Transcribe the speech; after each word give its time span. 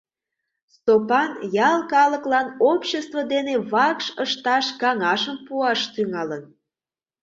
Стопан 0.73 1.31
ял 1.69 1.77
калыклан 1.93 2.47
общество 2.71 3.21
дене 3.33 3.55
вакш 3.71 4.05
ышташ 4.23 4.65
каҥашым 4.81 5.37
пуаш 5.45 5.81
тӱҥалын. 5.93 6.43